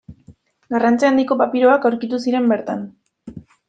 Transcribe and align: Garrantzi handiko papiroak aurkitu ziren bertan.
Garrantzi 0.75 1.07
handiko 1.11 1.39
papiroak 1.43 1.87
aurkitu 1.93 2.23
ziren 2.27 2.53
bertan. 2.57 2.87